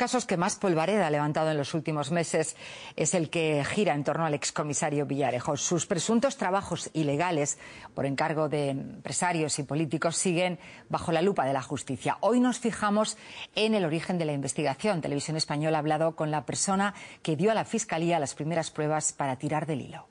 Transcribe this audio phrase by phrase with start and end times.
[0.00, 2.56] casos que más polvareda ha levantado en los últimos meses
[2.96, 5.58] es el que gira en torno al excomisario Villarejo.
[5.58, 7.58] Sus presuntos trabajos ilegales
[7.94, 10.58] por encargo de empresarios y políticos siguen
[10.88, 12.16] bajo la lupa de la justicia.
[12.20, 13.18] Hoy nos fijamos
[13.54, 15.02] en el origen de la investigación.
[15.02, 19.12] Televisión Española ha hablado con la persona que dio a la Fiscalía las primeras pruebas
[19.12, 20.08] para tirar del hilo.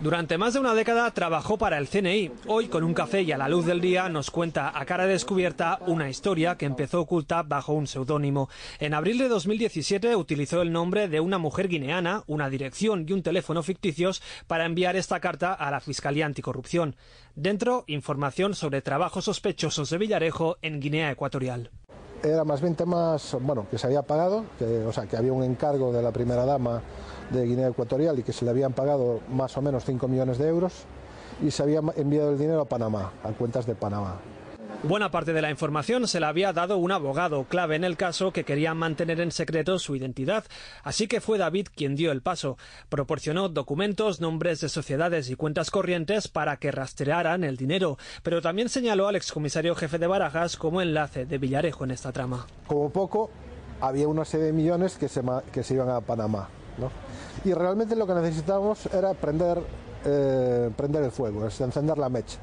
[0.00, 2.30] Durante más de una década trabajó para el CNI.
[2.46, 5.80] Hoy, con un café y a la luz del día, nos cuenta a cara descubierta
[5.88, 8.48] una historia que empezó oculta bajo un seudónimo.
[8.78, 13.24] En abril de 2017 utilizó el nombre de una mujer guineana, una dirección y un
[13.24, 16.94] teléfono ficticios para enviar esta carta a la Fiscalía Anticorrupción.
[17.34, 21.72] Dentro, información sobre trabajos sospechosos de Villarejo en Guinea Ecuatorial.
[22.22, 24.44] Era más bien temas, bueno, que se había pagado,
[24.86, 26.82] o sea, que había un encargo de la primera dama
[27.30, 30.48] de Guinea Ecuatorial y que se le habían pagado más o menos 5 millones de
[30.48, 30.84] euros
[31.42, 34.16] y se había enviado el dinero a Panamá, a cuentas de Panamá.
[34.84, 38.32] Buena parte de la información se la había dado un abogado clave en el caso
[38.32, 40.44] que quería mantener en secreto su identidad,
[40.84, 42.58] así que fue David quien dio el paso.
[42.88, 48.68] Proporcionó documentos, nombres de sociedades y cuentas corrientes para que rastrearan el dinero, pero también
[48.68, 52.46] señaló al excomisario jefe de Barajas como enlace de Villarejo en esta trama.
[52.68, 53.30] Como poco,
[53.80, 56.50] había una serie de millones que se, que se iban a Panamá.
[56.78, 56.90] ¿No?
[57.44, 59.58] Y realmente lo que necesitábamos era prender,
[60.04, 62.38] eh, prender el fuego, es encender la mecha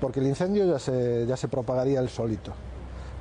[0.00, 2.52] porque el incendio ya se, ya se propagaría el solito.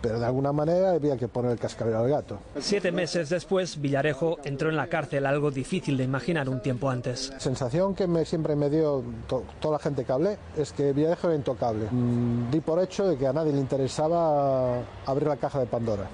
[0.00, 2.38] Pero de alguna manera había que poner el cascabel al gato.
[2.58, 7.30] Siete meses después, Villarejo entró en la cárcel, algo difícil de imaginar un tiempo antes.
[7.30, 10.92] La sensación que me, siempre me dio to, toda la gente que hablé es que
[10.92, 11.86] Villarejo era intocable.
[11.90, 16.06] Mm, di por hecho de que a nadie le interesaba abrir la caja de Pandora.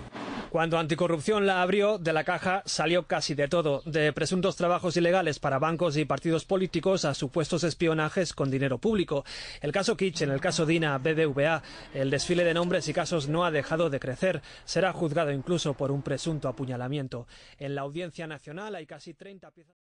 [0.50, 5.38] Cuando Anticorrupción la abrió, de la caja salió casi de todo, de presuntos trabajos ilegales
[5.38, 9.24] para bancos y partidos políticos a supuestos espionajes con dinero público.
[9.60, 11.62] El caso Kitchen, el caso Dina, BBVA,
[11.94, 14.42] el desfile de nombres y casos no ha dejado de crecer.
[14.64, 17.28] Será juzgado incluso por un presunto apuñalamiento.
[17.60, 19.76] En la Audiencia Nacional hay casi 30 piezas.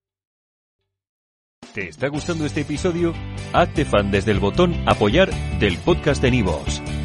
[1.75, 3.12] ¿Te está gustando este episodio?
[3.53, 6.81] Hazte fan desde el botón Apoyar del podcast de Nivos.